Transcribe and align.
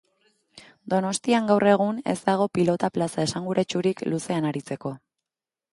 Donostian 0.93 1.49
gaur 1.51 1.65
egun 1.73 1.99
ez 2.15 2.17
dago 2.31 2.49
pilota 2.59 2.91
plaza 2.97 3.27
esanguratsurik 3.29 4.05
luzean 4.13 4.51
aritzeko. 4.53 4.99